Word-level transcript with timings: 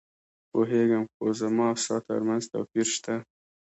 پوهېږم، 0.51 1.03
خو 1.13 1.25
زما 1.39 1.65
او 1.71 1.77
ستا 1.83 1.95
ترمنځ 2.07 2.43
توپیر 2.51 2.87
شته. 2.95 3.15